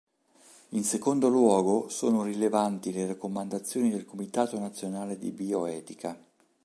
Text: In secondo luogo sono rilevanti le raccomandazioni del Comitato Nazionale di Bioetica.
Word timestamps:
In 0.69 0.83
secondo 0.83 1.29
luogo 1.29 1.87
sono 1.89 2.23
rilevanti 2.23 2.91
le 2.91 3.05
raccomandazioni 3.05 3.91
del 3.91 4.03
Comitato 4.03 4.57
Nazionale 4.57 5.15
di 5.19 5.29
Bioetica. 5.29 6.19